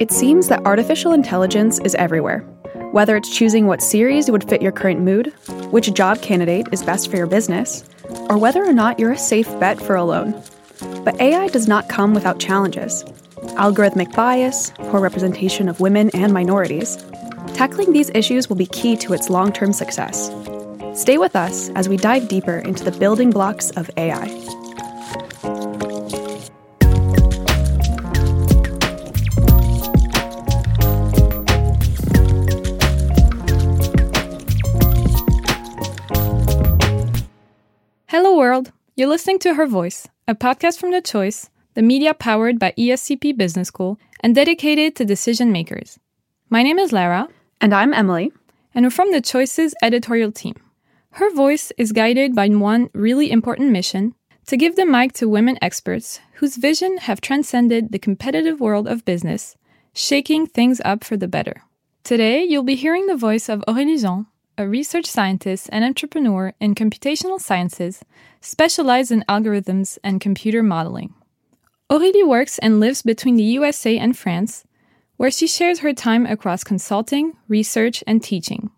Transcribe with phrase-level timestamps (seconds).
[0.00, 2.40] It seems that artificial intelligence is everywhere.
[2.90, 5.26] Whether it's choosing what series would fit your current mood,
[5.72, 7.84] which job candidate is best for your business,
[8.30, 10.42] or whether or not you're a safe bet for a loan.
[11.04, 13.04] But AI does not come without challenges.
[13.58, 16.96] Algorithmic bias, poor representation of women and minorities.
[17.48, 20.30] Tackling these issues will be key to its long term success.
[20.94, 24.59] Stay with us as we dive deeper into the building blocks of AI.
[39.00, 43.34] You're listening to Her Voice, a podcast from The Choice, the media powered by ESCP
[43.34, 45.98] Business School and dedicated to decision makers.
[46.50, 47.26] My name is Lara.
[47.62, 48.30] And I'm Emily.
[48.74, 50.54] And we're from The Choice's editorial team.
[51.12, 54.14] Her Voice is guided by one really important mission
[54.48, 59.06] to give the mic to women experts whose vision have transcended the competitive world of
[59.06, 59.56] business,
[59.94, 61.62] shaking things up for the better.
[62.04, 64.26] Today, you'll be hearing the voice of Aurélie Jean,
[64.60, 68.04] a research scientist and entrepreneur in computational sciences,
[68.42, 71.14] specialized in algorithms and computer modeling.
[71.90, 74.64] Aurélie works and lives between the USA and France,
[75.16, 78.70] where she shares her time across consulting, research, and teaching.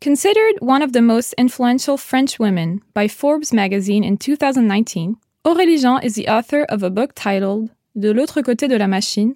[0.00, 6.00] Considered one of the most influential French women by Forbes magazine in 2019, Aurélie Jean
[6.00, 9.34] is the author of a book titled De l'autre côté de la machine,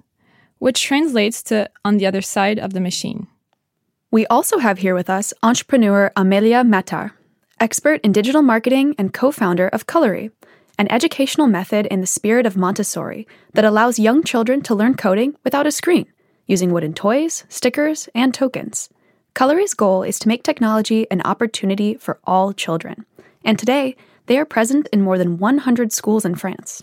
[0.59, 3.27] which translates to On the Other Side of the Machine.
[4.13, 7.13] We also have here with us entrepreneur Amelia Matar,
[7.59, 10.31] expert in digital marketing and co founder of Colori,
[10.79, 15.35] an educational method in the spirit of Montessori that allows young children to learn coding
[15.45, 16.13] without a screen,
[16.47, 18.91] using wooden toys, stickers, and tokens.
[19.35, 23.07] Colori's goal is to make technology an opportunity for all children.
[23.47, 23.97] And today,
[24.27, 26.83] they are present in more than 100 schools in France.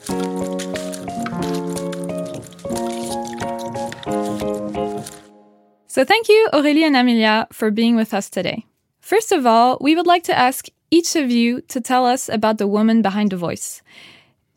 [5.99, 8.65] So, thank you, Aurélie and Amelia, for being with us today.
[9.01, 12.57] First of all, we would like to ask each of you to tell us about
[12.57, 13.81] the woman behind the voice.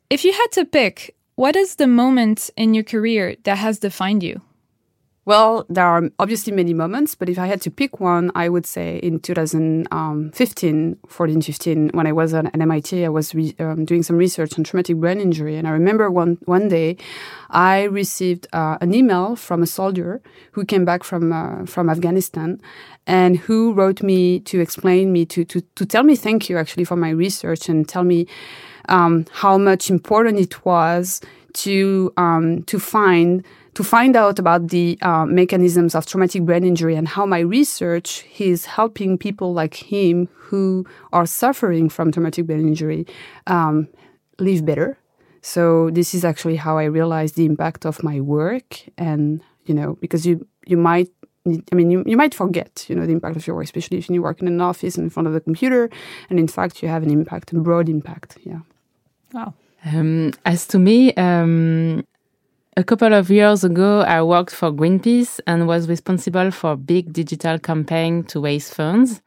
[0.08, 4.22] If you had to pick, what is the moment in your career that has defined
[4.22, 4.40] you?
[5.24, 8.66] Well, there are obviously many moments, but if I had to pick one, I would
[8.66, 14.16] say in 2015, 14, 15, when I was at MIT, I was um, doing some
[14.16, 15.56] research on traumatic brain injury.
[15.56, 16.96] And I remember one, one day
[17.50, 20.20] I received uh, an email from a soldier
[20.52, 22.60] who came back from, uh, from Afghanistan
[23.06, 26.84] and who wrote me to explain me, to, to, to tell me thank you actually
[26.84, 28.26] for my research and tell me
[28.88, 31.20] um, how much important it was
[31.52, 33.44] to, um, to find
[33.74, 38.24] to find out about the uh, mechanisms of traumatic brain injury and how my research
[38.38, 43.06] is helping people like him who are suffering from traumatic brain injury
[43.46, 43.88] um,
[44.38, 44.98] live better.
[45.40, 49.98] So this is actually how I realized the impact of my work, and you know,
[50.00, 51.08] because you you might
[51.44, 54.08] I mean, you, you might forget, you know, the impact of your work, especially if
[54.08, 55.90] you work in an office in front of the computer,
[56.30, 58.38] and in fact, you have an impact, a broad impact.
[58.44, 58.60] Yeah.
[59.32, 59.54] Wow.
[59.84, 62.04] Um, as to me, um,
[62.76, 67.12] a couple of years ago, I worked for Greenpeace and was responsible for a big
[67.12, 69.20] digital campaign to raise funds.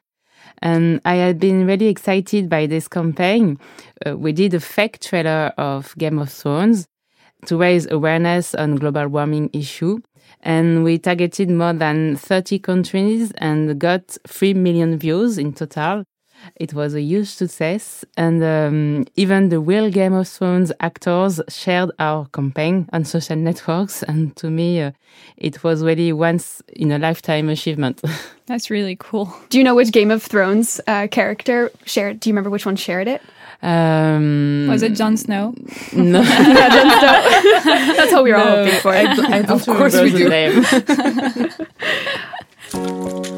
[0.61, 3.59] And I had been really excited by this campaign.
[4.05, 6.88] Uh, we did a fake trailer of Game of Thrones
[7.45, 10.00] to raise awareness on global warming issue.
[10.41, 16.03] And we targeted more than 30 countries and got 3 million views in total.
[16.56, 21.91] It was a huge success, and um, even the real Game of Thrones actors shared
[22.00, 24.03] our campaign on social networks.
[24.03, 24.91] And to me, uh,
[25.38, 28.01] it was really once in a lifetime achievement.
[28.45, 29.34] That's really cool.
[29.50, 32.19] Do you know which Game of Thrones uh, character shared?
[32.19, 33.22] Do you remember which one shared it?
[33.61, 35.55] Um, was it Jon Snow?
[35.94, 37.95] No, yeah, Jon Snow.
[37.95, 38.94] That's what we were no, all hoping for.
[38.94, 39.03] I,
[39.38, 40.11] I of course we
[43.31, 43.34] do.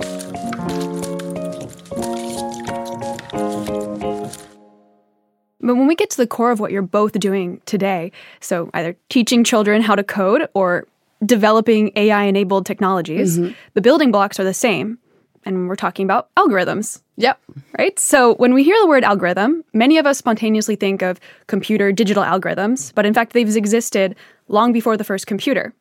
[5.61, 8.95] But when we get to the core of what you're both doing today, so either
[9.09, 10.87] teaching children how to code or
[11.25, 13.53] developing AI enabled technologies, mm-hmm.
[13.73, 14.99] the building blocks are the same.
[15.45, 17.01] And we're talking about algorithms.
[17.15, 17.39] Yep.
[17.79, 17.97] Right?
[17.97, 22.23] So when we hear the word algorithm, many of us spontaneously think of computer digital
[22.23, 24.15] algorithms, but in fact, they've existed
[24.49, 25.73] long before the first computer.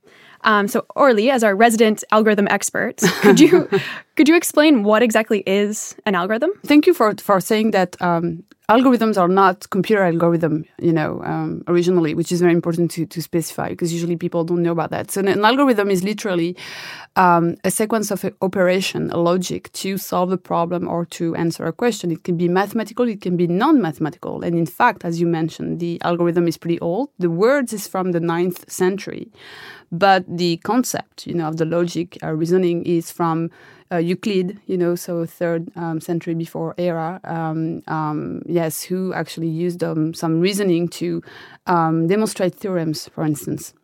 [0.45, 3.69] Um, so Aurélie, as our resident algorithm expert, could you
[4.17, 6.51] could you explain what exactly is an algorithm?
[6.65, 11.63] Thank you for for saying that um, algorithms are not computer algorithm, you know, um,
[11.69, 15.11] originally, which is very important to, to specify because usually people don't know about that.
[15.11, 16.57] So an algorithm is literally
[17.15, 21.73] um, a sequence of operation, a logic to solve a problem or to answer a
[21.73, 22.11] question.
[22.11, 24.43] It can be mathematical, it can be non-mathematical.
[24.43, 27.11] And in fact, as you mentioned, the algorithm is pretty old.
[27.19, 29.31] The words is from the ninth century,
[29.93, 33.51] but the concept, you know, of the logic uh, reasoning is from
[33.93, 39.49] uh, Euclid, you know, so third um, century before era, um, um, yes, who actually
[39.49, 41.23] used um, some reasoning to
[41.67, 43.75] um, demonstrate theorems, for instance.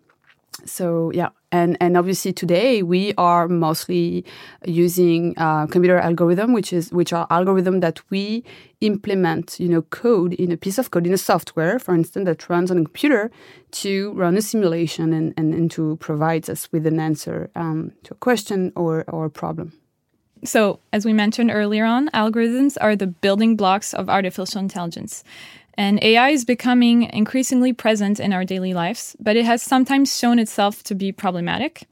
[0.64, 4.24] So yeah, and and obviously today we are mostly
[4.64, 8.44] using uh, computer algorithm, which is which are algorithm that we
[8.80, 12.48] implement, you know, code in a piece of code in a software, for instance, that
[12.48, 13.30] runs on a computer
[13.72, 18.14] to run a simulation and and, and to provide us with an answer um, to
[18.14, 19.72] a question or or a problem.
[20.44, 25.22] So, as we mentioned earlier on, algorithms are the building blocks of artificial intelligence.
[25.74, 30.38] And AI is becoming increasingly present in our daily lives, but it has sometimes shown
[30.38, 31.84] itself to be problematic.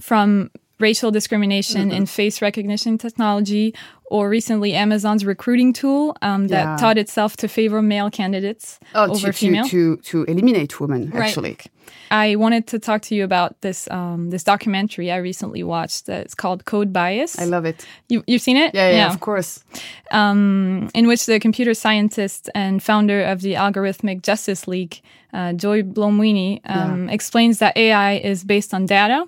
[0.00, 1.96] From racial discrimination mm-hmm.
[1.96, 3.74] in face recognition technology,
[4.12, 6.76] or recently Amazon's recruiting tool um, that yeah.
[6.76, 9.64] taught itself to favor male candidates oh, over to, female.
[9.64, 11.52] To, to, to eliminate women, actually.
[11.52, 11.66] Right.
[12.10, 16.10] I wanted to talk to you about this um, this documentary I recently watched.
[16.10, 17.38] it's called Coded Bias.
[17.38, 17.86] I love it.
[18.10, 18.74] You you've seen it?
[18.74, 19.12] Yeah, yeah, yeah.
[19.14, 19.64] of course.
[20.10, 25.00] Um, in which the computer scientist and founder of the Algorithmic Justice League,
[25.32, 27.14] uh, Joy Buolamwini, um, yeah.
[27.14, 29.24] explains that AI is based on data,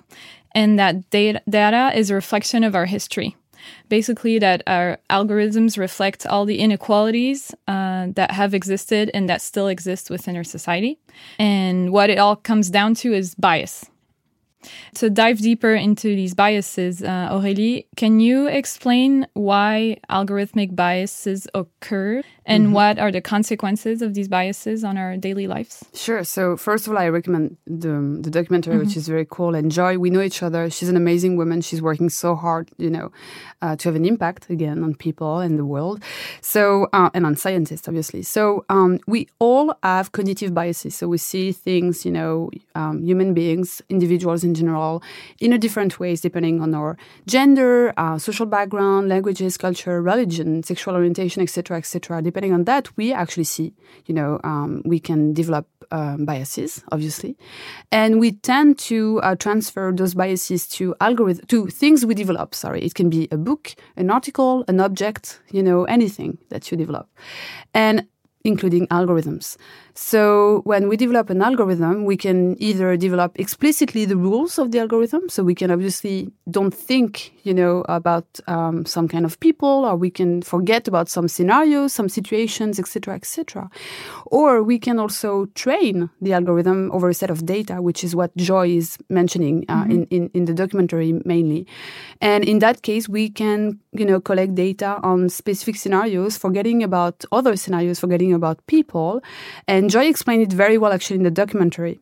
[0.53, 3.35] and that data, data is a reflection of our history
[3.89, 9.67] basically that our algorithms reflect all the inequalities uh, that have existed and that still
[9.67, 10.99] exist within our society.
[11.39, 13.85] And what it all comes down to is bias.
[14.95, 22.23] To dive deeper into these biases, uh, Aurélie, can you explain why algorithmic biases occur
[22.45, 22.73] and mm-hmm.
[22.73, 25.83] what are the consequences of these biases on our daily lives?
[25.93, 26.23] Sure.
[26.23, 28.85] So, first of all, I recommend the, the documentary, mm-hmm.
[28.85, 29.55] which is very cool.
[29.55, 30.69] And Joy, we know each other.
[30.69, 31.61] She's an amazing woman.
[31.61, 33.11] She's working so hard, you know,
[33.61, 36.03] uh, to have an impact again on people and the world.
[36.41, 38.21] So, uh, and on scientists, obviously.
[38.21, 40.95] So, um, we all have cognitive biases.
[40.95, 45.03] So, we see things, you know, um, human beings, individuals in general,
[45.39, 46.97] in a different ways depending on our
[47.27, 53.13] gender, uh, social background, languages, culture, religion, sexual orientation, etc., etc depending on that, we
[53.13, 53.73] actually see,
[54.05, 57.37] you know, um, we can develop um, biases, obviously,
[57.91, 62.55] and we tend to uh, transfer those biases to algorithm to things we develop.
[62.55, 66.77] Sorry, it can be a book, an article, an object, you know, anything that you
[66.77, 67.07] develop,
[67.73, 68.07] and
[68.43, 69.57] including algorithms.
[69.97, 74.79] So when we develop an algorithm, we can either develop explicitly the rules of the
[74.79, 75.29] algorithm.
[75.29, 79.95] So we can obviously don't think, you know, about um, some kind of people, or
[79.95, 83.69] we can forget about some scenarios, some situations, etc., etc.
[84.25, 88.35] Or we can also train the algorithm over a set of data, which is what
[88.35, 89.91] Joy is mentioning uh, mm-hmm.
[89.91, 91.65] in, in in the documentary mainly.
[92.19, 97.23] And in that case, we can, you know, collect data on specific scenarios, forgetting about
[97.31, 99.21] other scenarios, forgetting about people,
[99.69, 101.99] and and Joy explained it very well actually in the documentary.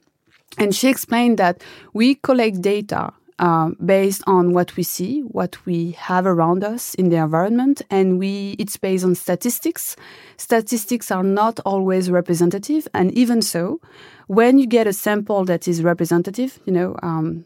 [0.58, 5.92] And she explained that we collect data uh, based on what we see, what we
[5.92, 9.98] have around us in the environment, and we it's based on statistics.
[10.38, 13.82] Statistics are not always representative, and even so,
[14.28, 17.44] when you get a sample that is representative, you know, um,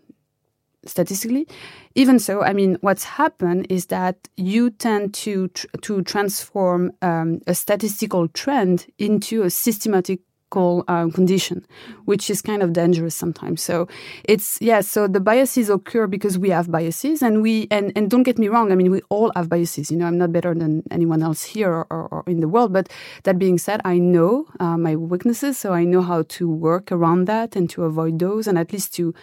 [0.86, 1.48] statistically,
[1.96, 7.42] even so, I mean, what's happened is that you tend to tr to transform um,
[7.48, 10.20] a statistical trend into a systematic
[10.56, 11.66] um, condition,
[12.06, 13.62] which is kind of dangerous sometimes.
[13.62, 13.88] So
[14.24, 14.82] it's yeah.
[14.82, 18.48] So the biases occur because we have biases, and we and and don't get me
[18.48, 18.72] wrong.
[18.72, 19.92] I mean, we all have biases.
[19.92, 22.74] You know, I'm not better than anyone else here or, or, or in the world.
[22.74, 22.90] But
[23.24, 27.26] that being said, I know uh, my weaknesses, so I know how to work around
[27.26, 29.14] that and to avoid those, and at least to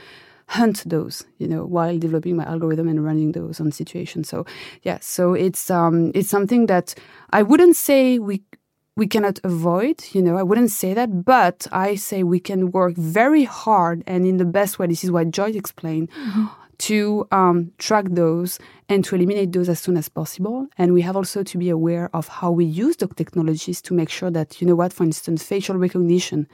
[0.48, 4.28] hunt those, you know, while developing my algorithm and running those on situations.
[4.28, 4.44] So
[4.82, 6.94] yeah, so it's um it's something that
[7.30, 8.42] I wouldn't say we
[8.96, 12.94] we cannot avoid, you know, I wouldn't say that, but I say we can work
[12.94, 14.86] very hard and in the best way.
[14.86, 16.08] This is what Joy explained.
[16.78, 18.58] To um, track those
[18.88, 20.66] and to eliminate those as soon as possible.
[20.76, 24.10] And we have also to be aware of how we use the technologies to make
[24.10, 26.48] sure that, you know what, for instance, facial recognition,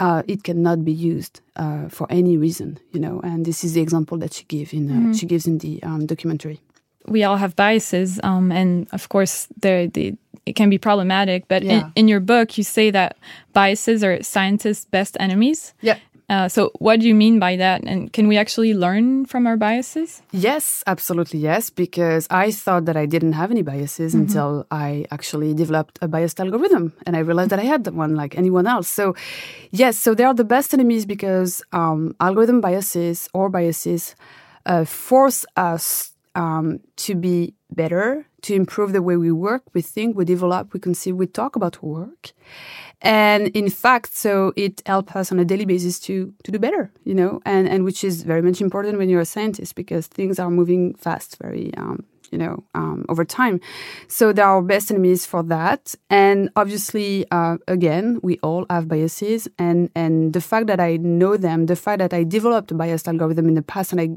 [0.00, 3.20] uh, it cannot be used uh, for any reason, you know.
[3.22, 5.12] And this is the example that she gives in uh, mm-hmm.
[5.12, 6.60] she gives in the um, documentary.
[7.06, 10.16] We all have biases, um, and of course, the
[10.46, 11.46] it can be problematic.
[11.48, 11.72] But yeah.
[11.72, 13.16] in, in, your book, you say that
[13.52, 15.72] biases are scientists' best enemies.
[15.80, 15.98] Yeah.
[16.28, 17.82] Uh, so, what do you mean by that?
[17.84, 20.22] And can we actually learn from our biases?
[20.30, 24.22] Yes, absolutely yes, because I thought that I didn't have any biases mm-hmm.
[24.22, 28.38] until I actually developed a biased algorithm and I realized that I had one like
[28.38, 28.88] anyone else.
[28.88, 29.14] So,
[29.72, 34.16] yes, so they are the best enemies because um, algorithm biases or biases
[34.64, 40.16] uh, force us um, to be better, to improve the way we work, we think,
[40.16, 42.32] we develop, we conceive, we talk about work.
[43.00, 46.92] And in fact, so it helps us on a daily basis to to do better,
[47.04, 50.38] you know, and, and which is very much important when you're a scientist because things
[50.38, 53.60] are moving fast, very um, you know, um, over time.
[54.08, 55.94] So they are our best enemies for that.
[56.08, 61.36] And obviously, uh, again, we all have biases, and and the fact that I know
[61.36, 64.08] them, the fact that I developed a biased algorithm in the past, and I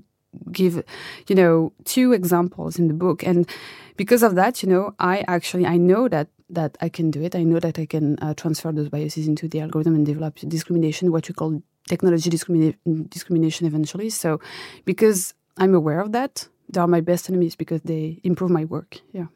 [0.51, 0.83] give,
[1.27, 3.49] you know, two examples in the book, and
[3.97, 7.35] because of that, you know, I actually I know that that I can do it.
[7.35, 11.11] I know that I can uh, transfer those biases into the algorithm and develop discrimination,
[11.11, 14.09] what you call technology discrimina- discrimination eventually.
[14.09, 14.39] So,
[14.85, 18.99] because I'm aware of that, they are my best enemies because they improve my work.
[19.11, 19.27] Yeah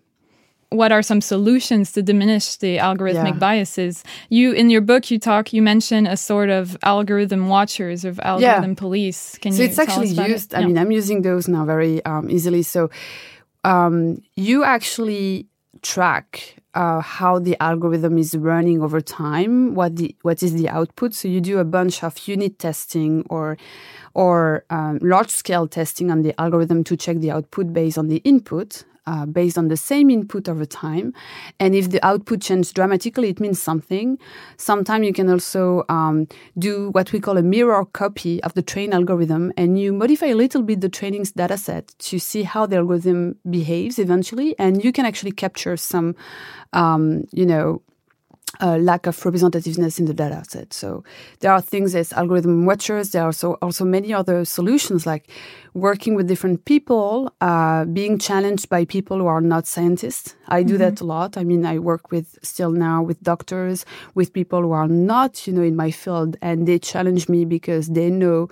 [0.72, 3.40] what are some solutions to diminish the algorithmic yeah.
[3.40, 8.20] biases you in your book you talk you mention a sort of algorithm watchers of
[8.20, 8.76] algorithm yeah.
[8.76, 10.58] police can so you it's actually used it?
[10.58, 10.68] i yeah.
[10.68, 12.90] mean i'm using those now very um, easily so
[13.64, 15.48] um, you actually
[15.82, 21.14] track uh, how the algorithm is running over time, what the what is the output.
[21.14, 23.58] So you do a bunch of unit testing or
[24.14, 28.18] or um, large scale testing on the algorithm to check the output based on the
[28.18, 31.14] input, uh, based on the same input over time.
[31.60, 34.20] And if the output changes dramatically, it means something.
[34.58, 38.94] Sometimes you can also um, do what we call a mirror copy of the train
[38.94, 42.78] algorithm, and you modify a little bit the training's data set to see how the
[42.78, 44.56] algorithm behaves eventually.
[44.60, 46.16] And you can actually capture some,
[46.74, 47.82] um, you know,
[48.62, 50.74] uh, lack of representativeness in the data set.
[50.74, 51.04] So
[51.40, 53.12] there are things as algorithm watchers.
[53.12, 55.30] There are also, also many other solutions like
[55.74, 60.36] working with different people, uh, being challenged by people who are not scientists.
[60.48, 60.84] I do mm-hmm.
[60.84, 61.38] that a lot.
[61.38, 65.54] I mean, I work with still now with doctors, with people who are not, you
[65.54, 68.50] know, in my field, and they challenge me because they know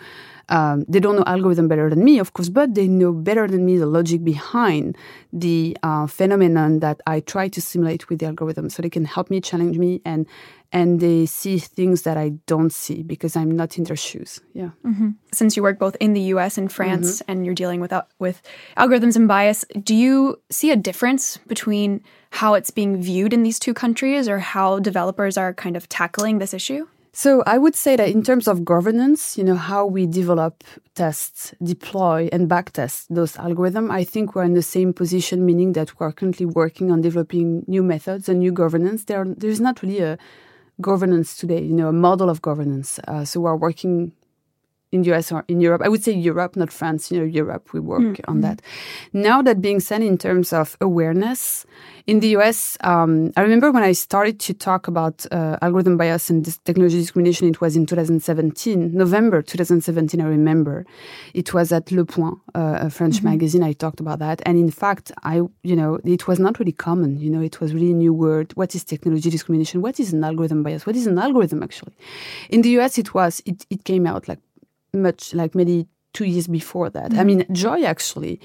[0.49, 3.65] um, they don't know algorithm better than me, of course, but they know better than
[3.65, 4.97] me the logic behind
[5.33, 8.69] the uh, phenomenon that I try to simulate with the algorithm.
[8.69, 10.25] So they can help me, challenge me, and
[10.71, 14.41] and they see things that I don't see because I'm not in their shoes.
[14.53, 14.71] Yeah.
[14.85, 15.11] Mm-hmm.
[15.33, 16.57] Since you work both in the U.S.
[16.57, 17.31] and France, mm-hmm.
[17.31, 18.41] and you're dealing with uh, with
[18.77, 22.01] algorithms and bias, do you see a difference between
[22.31, 26.39] how it's being viewed in these two countries, or how developers are kind of tackling
[26.39, 26.87] this issue?
[27.17, 31.55] So I would say that in terms of governance, you know, how we develop, test,
[31.63, 36.11] deploy, and backtest those algorithms, I think we're in the same position, meaning that we're
[36.11, 39.05] currently working on developing new methods and new governance.
[39.05, 40.19] There, there's not really a
[40.79, 42.99] governance today, you know, a model of governance.
[43.07, 44.11] Uh, so we're working
[44.91, 45.81] in the US or in Europe.
[45.83, 47.11] I would say Europe, not France.
[47.11, 48.31] You know, Europe, we work mm-hmm.
[48.31, 48.61] on that.
[49.13, 51.65] Now, that being said, in terms of awareness,
[52.05, 56.29] in the US, um, I remember when I started to talk about uh, algorithm bias
[56.29, 60.85] and technology discrimination, it was in 2017, November 2017, I remember.
[61.33, 63.29] It was at Le Point, uh, a French mm-hmm.
[63.29, 63.63] magazine.
[63.63, 64.41] I talked about that.
[64.45, 67.19] And in fact, I, you know, it was not really common.
[67.19, 68.53] You know, it was really a new word.
[68.55, 69.81] What is technology discrimination?
[69.81, 70.85] What is an algorithm bias?
[70.85, 71.93] What is an algorithm actually?
[72.49, 74.39] In the US, it was, it, it came out like
[74.93, 77.11] much like maybe two years before that.
[77.11, 77.19] Mm-hmm.
[77.19, 78.39] I mean, Joy actually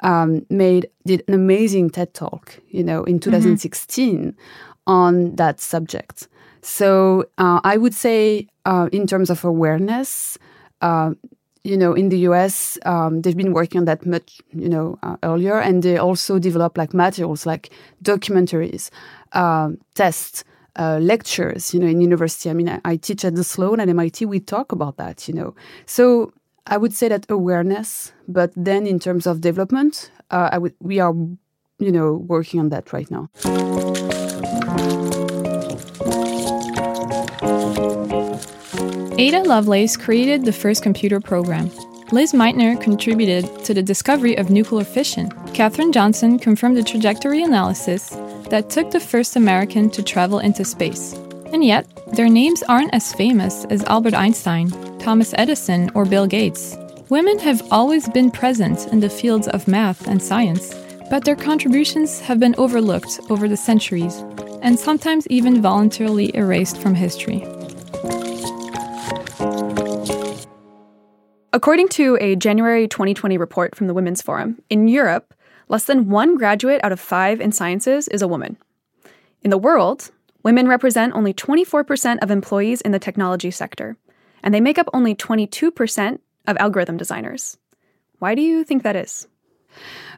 [0.00, 4.30] um, made did an amazing TED talk, you know, in 2016 mm-hmm.
[4.86, 6.28] on that subject.
[6.62, 10.38] So uh, I would say, uh, in terms of awareness,
[10.80, 11.12] uh,
[11.64, 15.16] you know, in the US, um, they've been working on that much, you know, uh,
[15.22, 17.70] earlier, and they also develop like materials like
[18.02, 18.90] documentaries,
[19.32, 20.44] um, tests
[20.78, 22.48] uh, lectures, you know, in university.
[22.48, 24.24] I mean, I, I, teach at the Sloan at MIT.
[24.26, 25.54] We talk about that, you know.
[25.86, 26.32] So
[26.66, 31.00] I would say that awareness, but then in terms of development, uh, I would we
[31.00, 31.14] are,
[31.78, 33.28] you know, working on that right now.
[39.18, 41.70] Ada Lovelace created the first computer program.
[42.12, 45.28] Lise Meitner contributed to the discovery of nuclear fission.
[45.52, 48.16] Katherine Johnson confirmed the trajectory analysis
[48.50, 51.14] that took the first American to travel into space.
[51.52, 56.76] And yet, their names aren't as famous as Albert Einstein, Thomas Edison, or Bill Gates.
[57.08, 60.74] Women have always been present in the fields of math and science,
[61.10, 64.16] but their contributions have been overlooked over the centuries,
[64.62, 67.46] and sometimes even voluntarily erased from history.
[71.54, 75.32] According to a January 2020 report from the Women's Forum, in Europe,
[75.68, 78.56] less than one graduate out of five in sciences is a woman.
[79.42, 80.10] In the world,
[80.42, 83.96] women represent only 24% of employees in the technology sector,
[84.42, 87.56] and they make up only 22% of algorithm designers.
[88.18, 89.28] Why do you think that is?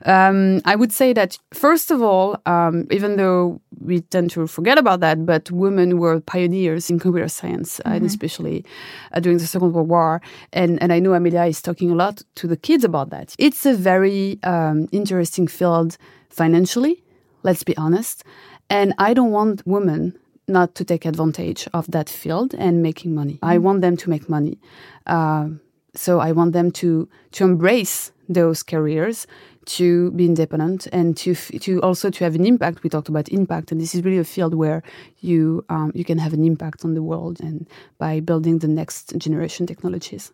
[0.07, 4.79] Um, I would say that first of all, um, even though we tend to forget
[4.79, 7.97] about that, but women were pioneers in computer science, mm-hmm.
[7.97, 8.65] and especially
[9.13, 10.23] uh, during the Second World War.
[10.53, 13.35] And and I know Amelia is talking a lot to the kids about that.
[13.39, 15.99] It's a very um, interesting field
[16.31, 17.03] financially.
[17.43, 18.25] Let's be honest.
[18.69, 20.17] And I don't want women
[20.47, 23.35] not to take advantage of that field and making money.
[23.35, 23.53] Mm-hmm.
[23.53, 24.59] I want them to make money.
[25.07, 25.49] Uh,
[25.95, 29.27] so I want them to to embrace those careers
[29.67, 32.83] to be independent and to to also to have an impact.
[32.83, 34.83] We talked about impact, and this is really a field where
[35.19, 39.17] you um, you can have an impact on the world and by building the next
[39.19, 40.33] generation technologies.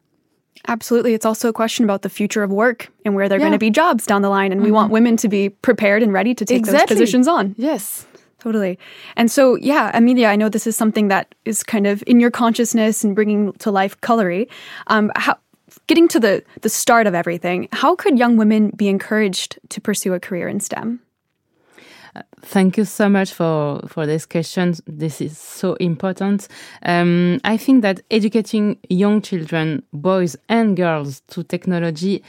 [0.69, 1.15] Absolutely.
[1.15, 3.45] It's also a question about the future of work and where there are yeah.
[3.45, 4.53] going to be jobs down the line.
[4.53, 4.67] And mm-hmm.
[4.67, 6.79] we want women to be prepared and ready to take exactly.
[6.79, 7.55] those positions on.
[7.59, 8.07] Yes.
[8.39, 8.79] Totally.
[9.17, 12.31] And so, yeah, Amelia, I know this is something that is kind of in your
[12.31, 14.49] consciousness and bringing to life Colori.
[14.87, 15.37] Um, how,
[15.87, 20.15] getting to the, the start of everything, how could young women be encouraged to pursue
[20.15, 21.01] a career in STEM?
[22.43, 24.75] Thank you so much for, for this question.
[24.87, 26.49] This is so important.
[26.85, 32.23] Um, I think that educating young children, boys and girls, to technology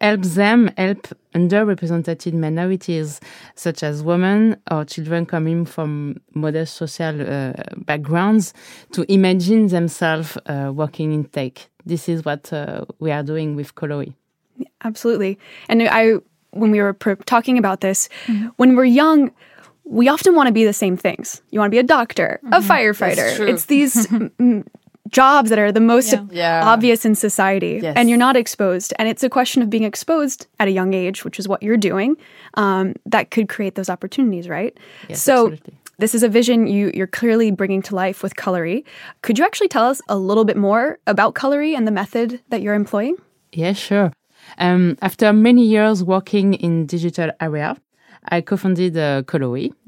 [0.00, 3.20] helps them help underrepresented minorities
[3.54, 8.52] such as women or children coming from modest social uh, backgrounds
[8.92, 11.68] to imagine themselves uh, working in tech.
[11.84, 14.14] This is what uh, we are doing with Colori.
[14.84, 15.38] Absolutely.
[15.68, 16.16] And I
[16.50, 16.94] when we were
[17.26, 18.48] talking about this, mm-hmm.
[18.56, 19.30] when we're young,
[19.84, 21.42] we often want to be the same things.
[21.50, 22.54] You want to be a doctor, mm-hmm.
[22.54, 23.48] a firefighter.
[23.48, 24.08] It's these
[25.10, 26.24] jobs that are the most yeah.
[26.30, 26.62] Yeah.
[26.64, 27.94] obvious in society yes.
[27.96, 31.24] and you're not exposed and it's a question of being exposed at a young age
[31.24, 32.16] which is what you're doing
[32.54, 34.76] um, that could create those opportunities right
[35.08, 35.74] yes, so absolutely.
[35.98, 38.84] this is a vision you, you're clearly bringing to life with Colori.
[39.22, 42.62] Could you actually tell us a little bit more about Colori and the method that
[42.62, 43.16] you're employing?
[43.52, 44.12] Yeah, sure.
[44.58, 47.76] Um, after many years working in digital area,
[48.28, 49.22] I co-founded uh,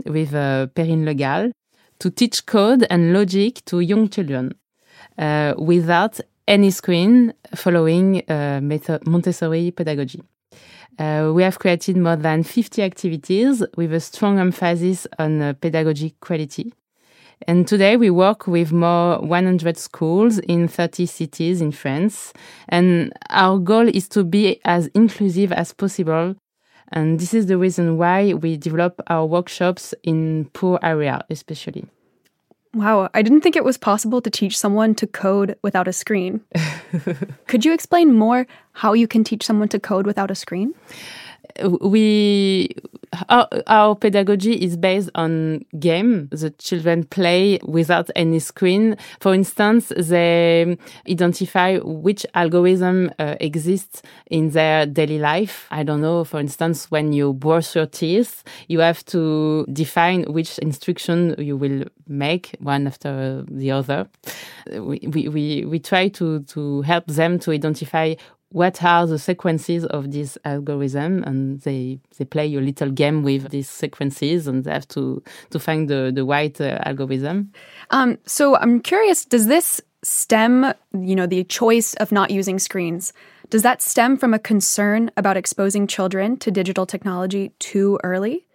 [0.07, 1.53] with uh, Perrine Legal
[1.99, 4.55] to teach code and logic to young children
[5.19, 8.61] uh, without any screen following uh,
[9.05, 10.23] Montessori pedagogy.
[10.99, 16.15] Uh, we have created more than 50 activities with a strong emphasis on uh, pedagogy
[16.21, 16.73] quality.
[17.47, 22.33] And today we work with more 100 schools in 30 cities in France.
[22.69, 26.35] And our goal is to be as inclusive as possible.
[26.91, 31.87] And this is the reason why we develop our workshops in poor area, especially.
[32.75, 36.43] Wow, I didn't think it was possible to teach someone to code without a screen.
[37.47, 40.75] Could you explain more how you can teach someone to code without a screen?
[41.81, 42.75] We
[43.29, 46.29] our, our, pedagogy is based on game.
[46.31, 48.97] The children play without any screen.
[49.21, 50.77] For instance they
[51.09, 55.67] identify which algorithm uh, exists in their daily life.
[55.71, 60.59] I don't know for instance when you brush your teeth you have to define which
[60.59, 64.09] instruction you will make one after the other.
[64.71, 68.15] We we we, we try to to help them to identify
[68.51, 71.23] what are the sequences of this algorithm?
[71.25, 75.59] And they they play a little game with these sequences and they have to to
[75.59, 77.53] find the the right uh, algorithm.
[77.91, 83.13] Um, so i'm curious does this stem you know the choice of not using screens
[83.51, 88.47] does that stem from a concern about exposing children to digital technology too early?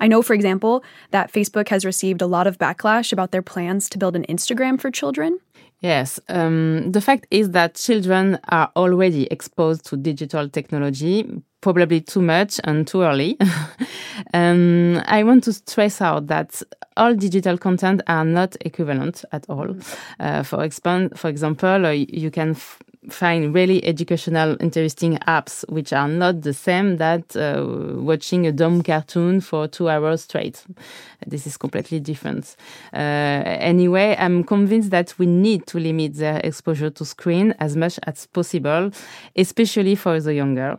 [0.00, 3.90] I know, for example, that Facebook has received a lot of backlash about their plans
[3.90, 5.38] to build an Instagram for children.
[5.80, 12.20] Yes, um, the fact is that children are already exposed to digital technology, probably too
[12.20, 13.38] much and too early.
[14.34, 16.60] um, I want to stress out that
[16.96, 19.76] all digital content are not equivalent at all.
[20.18, 22.56] Uh, for, exp- for example, uh, you can
[23.08, 27.64] find really educational, interesting apps, which are not the same that uh,
[28.00, 30.64] watching a dumb cartoon for two hours straight.
[31.26, 32.56] This is completely different.
[32.92, 37.98] Uh, anyway, I'm convinced that we need to limit their exposure to screen as much
[38.06, 38.90] as possible,
[39.36, 40.78] especially for the younger.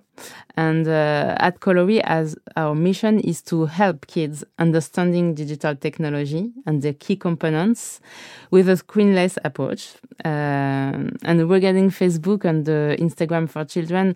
[0.56, 6.82] And uh, at Colori, as our mission is to help kids understanding digital technology and
[6.82, 8.02] the key components
[8.52, 9.94] with a screenless approach.
[10.26, 14.16] Uh, and regarding Facebook and uh, Instagram for children,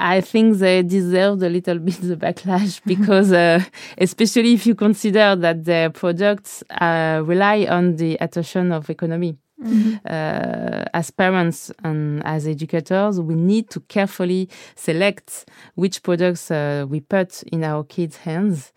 [0.00, 3.62] I think they deserved a little bit the backlash because, uh,
[3.98, 9.36] especially if you consider that their products uh, rely on the attention of economy.
[9.62, 9.96] Mm-hmm.
[10.04, 17.00] Uh, as parents and as educators, we need to carefully select which products uh, we
[17.00, 18.72] put in our kids' hands.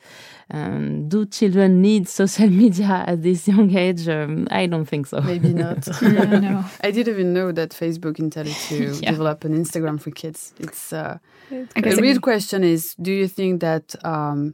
[0.49, 4.07] Um, do children need social media at this young age?
[4.07, 5.19] Um, I don't think so.
[5.21, 5.87] Maybe not.
[6.01, 6.65] yeah, no.
[6.81, 9.11] I didn't even know that Facebook intended to yeah.
[9.11, 10.53] develop an Instagram for kids.
[10.59, 11.17] It's uh,
[11.49, 14.53] the real question is: Do you think that um,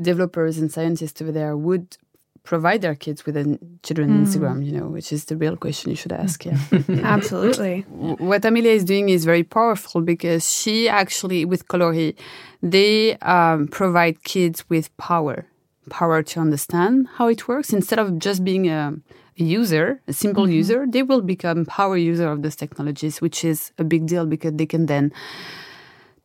[0.00, 1.96] developers and scientists over there would
[2.44, 4.22] provide their kids with a children mm.
[4.22, 6.44] Instagram, you know, which is the real question you should ask.
[6.44, 6.58] Yeah.
[7.02, 7.80] Absolutely.
[7.88, 12.14] What Amelia is doing is very powerful because she actually, with Coloris,
[12.62, 15.46] they um, provide kids with power,
[15.88, 17.72] power to understand how it works.
[17.72, 18.94] Instead of just being a,
[19.40, 20.60] a user, a simple mm -hmm.
[20.60, 24.54] user, they will become power user of those technologies, which is a big deal because
[24.56, 25.12] they can then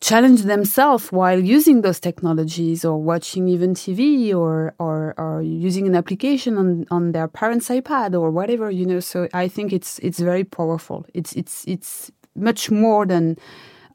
[0.01, 5.95] challenge themselves while using those technologies or watching even TV or, or, or using an
[5.95, 9.01] application on, on their parents' iPad or whatever, you know.
[9.01, 11.05] So I think it's, it's very powerful.
[11.13, 13.37] It's, it's, it's much more than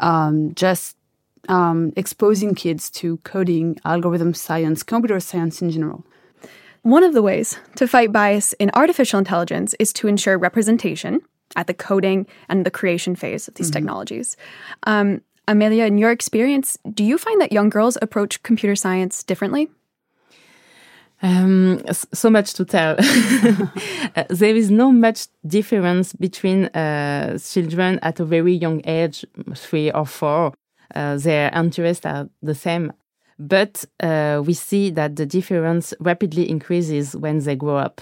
[0.01, 0.97] um, just
[1.49, 6.05] um, exposing kids to coding, algorithm science, computer science in general.
[6.83, 11.21] One of the ways to fight bias in artificial intelligence is to ensure representation
[11.57, 13.73] at the coding and the creation phase of these mm-hmm.
[13.73, 14.37] technologies.
[14.87, 19.71] Um, Amelia, in your experience, do you find that young girls approach computer science differently?
[21.23, 22.97] Um, so much to tell.
[24.17, 29.91] uh, there is no much difference between uh, children at a very young age, three
[29.91, 30.53] or four.
[30.95, 32.93] Uh, their interests are the same.
[33.39, 38.01] But uh, we see that the difference rapidly increases when they grow up.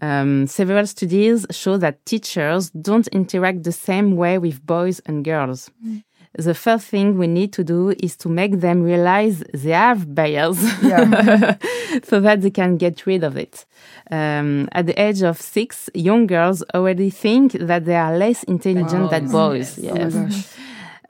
[0.00, 5.70] Um, several studies show that teachers don't interact the same way with boys and girls.
[5.84, 6.02] Mm
[6.34, 10.62] the first thing we need to do is to make them realize they have bias
[10.82, 11.56] yeah.
[12.04, 13.66] so that they can get rid of it.
[14.10, 19.04] Um, at the age of six, young girls already think that they are less intelligent
[19.04, 19.08] wow.
[19.08, 19.78] than boys.
[19.78, 20.14] Yes.
[20.14, 20.56] yes.
[20.58, 20.62] Oh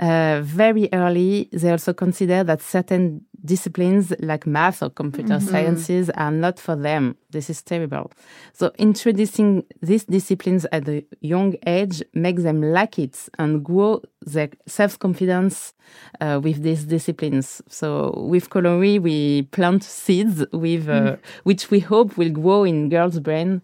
[0.02, 5.48] uh, very early, they also consider that certain disciplines like math or computer mm-hmm.
[5.48, 7.16] sciences are not for them.
[7.31, 8.11] This is terrible.
[8.52, 14.50] So introducing these disciplines at a young age makes them like it and grow their
[14.66, 15.74] self-confidence
[16.20, 17.62] uh, with these disciplines.
[17.68, 21.18] So with Coloris, we plant seeds with uh, mm.
[21.44, 23.62] which we hope will grow in girls' brain.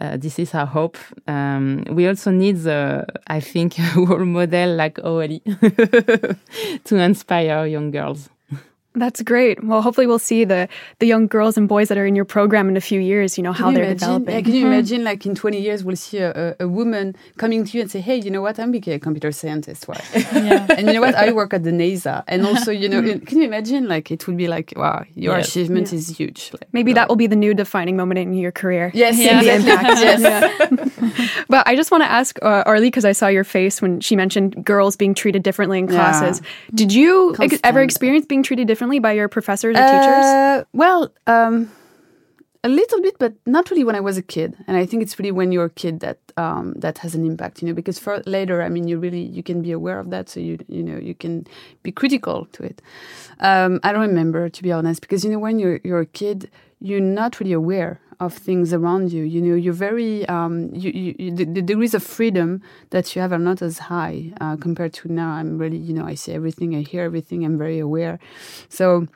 [0.00, 0.96] Uh, this is our hope.
[1.26, 5.42] Um, we also need, the, I think, a role model like Aurélie
[6.84, 8.28] to inspire young girls.
[8.94, 9.62] That's great.
[9.62, 12.68] Well, hopefully we'll see the the young girls and boys that are in your program
[12.68, 13.38] in a few years.
[13.38, 14.34] You know can how you they're imagine, developing.
[14.34, 17.64] Yeah, can you imagine, like in twenty years, we'll see a, a, a, woman coming
[17.64, 18.58] to you and say, "Hey, you know what?
[18.58, 19.86] I'm becoming a computer scientist.
[19.86, 20.00] Why?
[20.40, 20.66] Yeah.
[20.70, 21.14] and you know what?
[21.14, 23.86] I work at the NASA, and also, you know, can you imagine?
[23.86, 25.48] Like it would be like, wow, your yes.
[25.48, 25.98] achievement yeah.
[25.98, 26.50] is huge.
[26.52, 28.90] Like, Maybe that will be the new defining moment in your career.
[28.92, 29.40] Yes, yeah.
[29.40, 30.00] the impact.
[30.00, 31.44] yes.
[31.48, 34.16] but I just want to ask uh, Aurélie because I saw your face when she
[34.16, 36.42] mentioned girls being treated differently in classes.
[36.74, 40.24] Did you ex- ever experience being treated differently by your professors or teachers?
[40.24, 41.70] Uh, well, um,
[42.62, 44.56] a little bit, but not really when I was a kid.
[44.66, 47.62] And I think it's really when you're a kid that um, that has an impact,
[47.62, 47.74] you know.
[47.74, 50.58] Because for later, I mean, you really you can be aware of that, so you
[50.68, 51.46] you know you can
[51.82, 52.82] be critical to it.
[53.40, 56.50] Um, I don't remember to be honest, because you know when you're you're a kid,
[56.80, 59.24] you're not really aware of things around you.
[59.24, 63.22] You know, you're very um, you, you, you, the, the, degrees of freedom that you
[63.22, 65.30] have are not as high uh, compared to now.
[65.30, 68.18] I'm really you know I see everything, I hear everything, I'm very aware.
[68.68, 69.08] So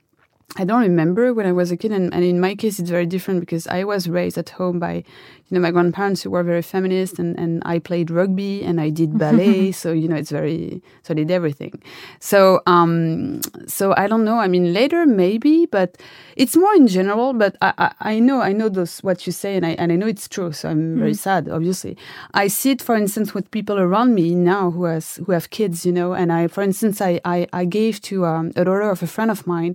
[0.56, 3.06] I don't remember when I was a kid, and, and, in my case, it's very
[3.06, 5.04] different because I was raised at home by, you
[5.50, 9.18] know, my grandparents who were very feminist, and, and I played rugby and I did
[9.18, 11.82] ballet, so you know, it's very, so I did everything.
[12.20, 14.38] So, um, so I don't know.
[14.38, 15.96] I mean, later maybe, but
[16.36, 17.32] it's more in general.
[17.32, 19.96] But I, I, I know, I know those what you say, and I and I
[19.96, 20.52] know it's true.
[20.52, 21.18] So I'm very mm.
[21.18, 21.96] sad, obviously.
[22.32, 25.84] I see it, for instance, with people around me now who has who have kids,
[25.84, 29.02] you know, and I, for instance, I I, I gave to um, a daughter of
[29.02, 29.74] a friend of mine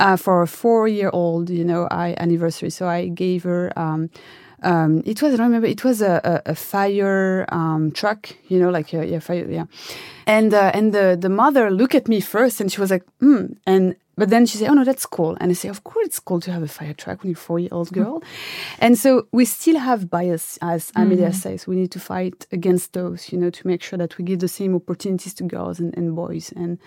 [0.00, 2.70] uh, for a four-year-old, you know, I anniversary.
[2.70, 3.72] So I gave her.
[3.78, 4.10] Um,
[4.62, 5.68] um, it was I don't remember.
[5.68, 9.64] It was a, a, a fire um, truck, you know, like a, yeah, fire, yeah.
[10.26, 13.54] And uh, and the the mother looked at me first, and she was like, hmm.
[13.66, 16.20] And but then she said, "Oh no, that's cool." And I say, "Of course, it's
[16.20, 18.02] cool to have a fire truck when you're a four-year-old mm-hmm.
[18.02, 18.22] girl."
[18.78, 21.34] And so we still have bias, as Amelia mm-hmm.
[21.34, 21.66] says.
[21.66, 24.48] We need to fight against those, you know, to make sure that we give the
[24.48, 26.52] same opportunities to girls and, and boys.
[26.54, 26.78] And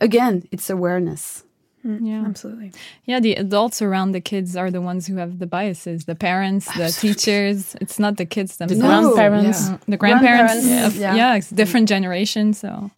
[0.00, 1.42] again, it's awareness.
[1.84, 2.72] Mm, yeah, absolutely.
[3.06, 6.04] Yeah, the adults around the kids are the ones who have the biases.
[6.04, 6.92] The parents, absolutely.
[6.92, 7.74] the teachers.
[7.80, 8.82] It's not the kids themselves.
[8.82, 9.68] The grandparents.
[9.68, 9.78] Yeah.
[9.88, 10.52] The grandparents.
[10.52, 11.14] grandparents yeah.
[11.14, 12.58] yeah, it's different generations.
[12.58, 12.90] So,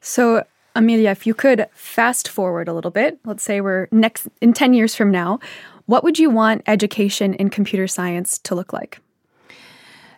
[0.00, 4.54] so Amelia, if you could fast forward a little bit, let's say we're next in
[4.54, 5.38] ten years from now,
[5.86, 9.00] what would you want education in computer science to look like?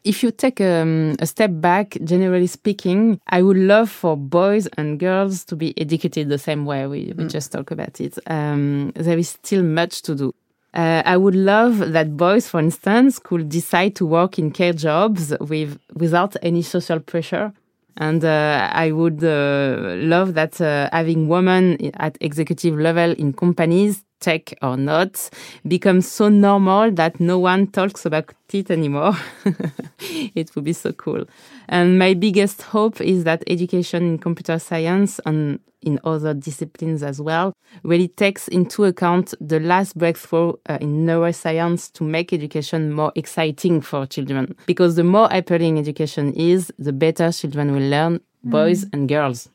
[0.05, 4.99] If you take um, a step back, generally speaking, I would love for boys and
[5.01, 6.87] girls to be educated the same way.
[6.87, 7.31] We, we mm.
[7.31, 8.19] just talk about it.
[8.27, 10.35] Um, there is still much to do.
[10.75, 15.33] Uh, I would love that boys, for instance, could decide to work in care jobs
[15.40, 17.53] with without any social pressure.
[17.97, 24.03] And uh, I would uh, love that uh, having women at executive level in companies,
[24.24, 25.28] tech or not,
[25.68, 29.14] becomes so normal that no one talks about it anymore.
[30.34, 31.24] it would be so cool.
[31.68, 37.20] And my biggest hope is that education in computer science and in other disciplines as
[37.20, 43.12] well really takes into account the last breakthrough uh, in neuroscience to make education more
[43.14, 44.56] exciting for children.
[44.64, 48.94] Because the more appealing education is, the better children will learn, boys mm.
[48.94, 49.50] and girls.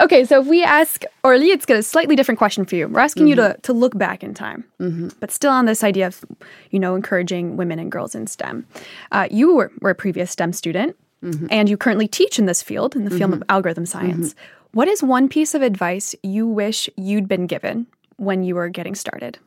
[0.00, 2.86] Okay, so if we ask Aurélie, it's got a slightly different question for you.
[2.86, 3.28] We're asking mm-hmm.
[3.28, 3.60] you to, mm-hmm.
[3.62, 5.08] to look back in time, mm-hmm.
[5.20, 6.24] but still on this idea of,
[6.70, 8.66] you know, encouraging women and girls in STEM.
[9.10, 11.46] Uh, you were, were, a previous STEM student, mm-hmm.
[11.50, 13.50] and you currently teach in this field, in the field of mm-hmm.
[13.50, 14.34] algorithm science.
[14.34, 14.76] Mm-hmm.
[14.76, 18.94] What is one piece of advice you wish you'd been given when you were getting
[18.94, 19.38] started?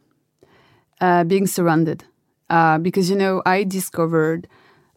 [1.00, 2.04] Uh, being surrounded.
[2.50, 4.48] Uh, because, you know, I discovered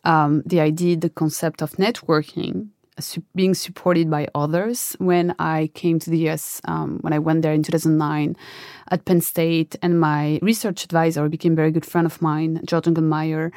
[0.04, 2.68] um, the idea, the concept of networking
[3.34, 7.52] being supported by others when I came to the US, um, when I went there
[7.52, 8.36] in 2009
[8.90, 12.84] at Penn State, and my research advisor became a very good friend of mine, George
[12.84, 13.50] Ungermeyer.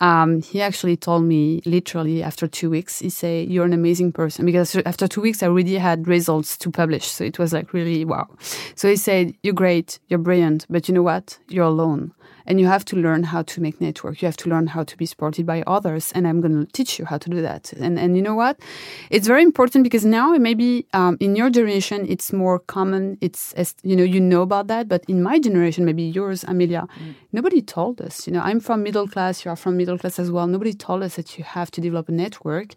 [0.00, 4.44] Um, he actually told me literally after two weeks, he said, You're an amazing person.
[4.44, 7.06] Because after two weeks, I already had results to publish.
[7.06, 8.28] So it was like really wow.
[8.74, 11.38] So he said, You're great, you're brilliant, but you know what?
[11.48, 12.12] You're alone
[12.46, 14.22] and you have to learn how to make network.
[14.22, 16.12] You have to learn how to be supported by others.
[16.14, 17.72] And i'm going to teach you how to do that.
[17.74, 18.58] And and you know what?
[19.10, 23.18] It's very important because now maybe um, in your generation it's more common.
[23.20, 24.88] It's as you know you know about that.
[24.88, 27.14] But in my generation maybe yours amelia mm.
[27.32, 28.26] nobody told us.
[28.26, 29.44] You know i'm from middle class.
[29.44, 30.46] You are from middle class as well.
[30.46, 32.68] Nobody told us that you have to develop a network.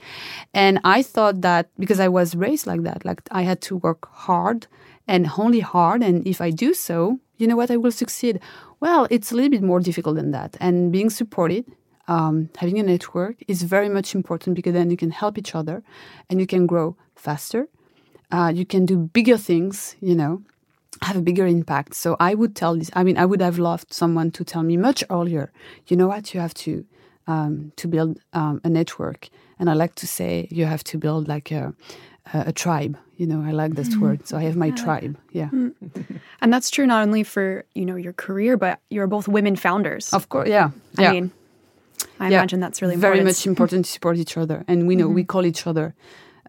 [0.54, 4.08] And i thought that because i was raised like that like i had to work
[4.12, 4.68] hard
[5.08, 6.02] and only hard.
[6.02, 7.72] And if i do so you know what?
[7.72, 8.40] I will succeed
[8.84, 10.58] well, it's a little bit more difficult than that.
[10.60, 11.64] And being supported,
[12.10, 15.82] um, having a network is very much important because then you can help each other
[16.30, 17.70] and you can grow faster.
[18.30, 20.42] Uh, you can do bigger things, you know,
[21.02, 21.96] have a bigger impact.
[21.96, 24.76] So I would tell this, I mean, I would have loved someone to tell me
[24.76, 25.54] much earlier,
[25.88, 26.86] you know what, you have to,
[27.26, 29.30] um, to build um, a network.
[29.60, 31.74] And I like to say you have to build like a,
[32.34, 32.98] a, a tribe.
[33.18, 34.02] You know, I like this mm.
[34.02, 34.28] word.
[34.28, 34.76] So I have my yeah.
[34.76, 35.18] tribe.
[35.32, 35.50] Yeah.
[35.50, 35.74] Mm.
[36.42, 40.14] and that's true not only for, you know, your career, but you're both women founders.
[40.14, 40.50] Of course.
[40.50, 40.72] Yeah.
[40.98, 41.12] I yeah.
[41.12, 41.32] mean,
[42.20, 42.38] I yeah.
[42.38, 43.18] imagine that's really important.
[43.18, 44.64] Very much important to support each other.
[44.68, 45.16] And we know mm-hmm.
[45.16, 45.94] we call each other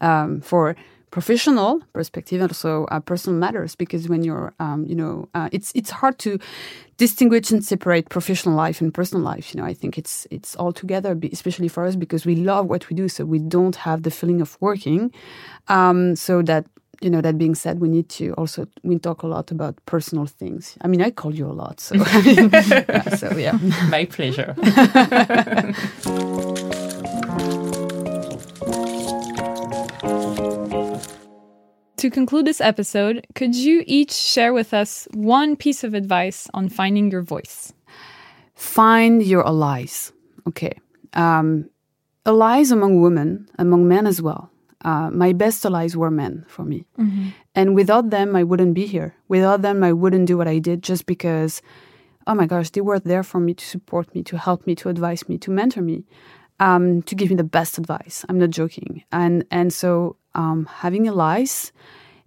[0.01, 0.77] um, for
[1.15, 5.71] professional perspective and also uh, personal matters because when you're um, you know uh, it's
[5.79, 6.41] it's hard to
[6.97, 9.67] distinguish and separate professional life and personal life you know.
[9.73, 13.09] I think it's it's all together especially for us because we love what we do
[13.09, 15.13] so we don't have the feeling of working.
[15.69, 16.67] Um, so that
[17.01, 20.27] you know that being said we need to also we talk a lot about personal
[20.27, 20.77] things.
[20.85, 23.57] I mean i call you a lot so yeah, so yeah.
[23.89, 24.51] My pleasure
[32.05, 36.69] to conclude this episode, could you each share with us one piece of advice on
[36.69, 37.73] finding your voice?
[38.55, 40.13] Find your allies.
[40.47, 40.75] Okay.
[41.15, 41.71] Um,
[42.27, 44.51] allies among women, among men as well.
[44.85, 46.85] Uh, my best allies were men for me.
[46.99, 47.29] Mm-hmm.
[47.55, 49.15] And without them, I wouldn't be here.
[49.29, 51.63] Without them, I wouldn't do what I did just because,
[52.27, 54.91] oh my gosh, they were there for me to support me, to help me, to
[54.91, 56.05] advise me, to mentor me,
[56.61, 58.25] um, to give me the best advice.
[58.29, 59.05] I'm not joking.
[59.11, 61.73] And, and so um, having allies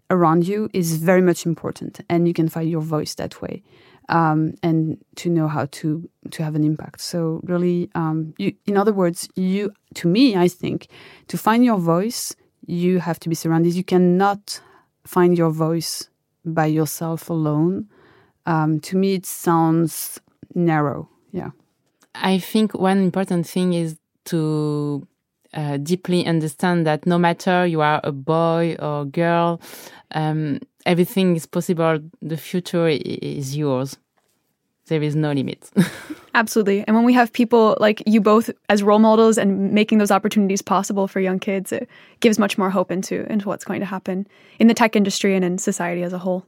[0.10, 3.64] around you is very much important, and you can find your voice that way,
[4.10, 7.02] um, and to know how to to have an impact.
[7.02, 10.88] So really, um, you, in other words, you to me, I think,
[11.28, 12.36] to find your voice,
[12.66, 13.74] you have to be surrounded.
[13.74, 14.62] You cannot
[15.06, 16.10] find your voice
[16.46, 17.90] by yourself alone.
[18.46, 20.22] Um, to me, it sounds
[20.56, 21.10] narrow.
[21.32, 21.52] Yeah.
[22.16, 25.08] I think one important thing is to
[25.54, 29.62] uh, deeply understand that no matter you are a boy or girl,
[30.12, 32.00] um, everything is possible.
[32.22, 33.98] The future is yours.
[34.88, 35.70] There is no limit.
[36.34, 36.84] Absolutely.
[36.88, 40.62] And when we have people like you both as role models and making those opportunities
[40.62, 41.90] possible for young kids, it
[42.22, 44.28] gives much more hope into, into what's going to happen
[44.60, 46.46] in the tech industry and in society as a whole.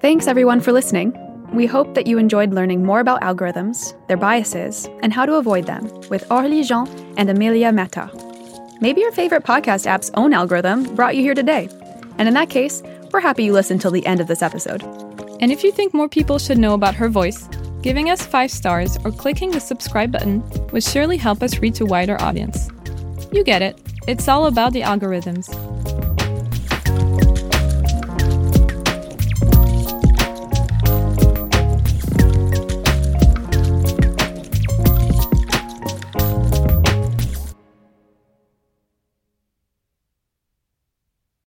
[0.00, 1.27] Thanks, everyone, for listening.
[1.58, 5.66] We hope that you enjoyed learning more about algorithms, their biases, and how to avoid
[5.66, 8.08] them with Aurélie Jean and Amelia Matar.
[8.80, 11.68] Maybe your favorite podcast app's own algorithm brought you here today.
[12.16, 14.84] And in that case, we're happy you listened till the end of this episode.
[15.40, 17.48] And if you think more people should know about her voice,
[17.82, 20.42] Giving us five stars or clicking the subscribe button
[20.72, 22.68] would surely help us reach a wider audience.
[23.32, 25.46] You get it, it's all about the algorithms.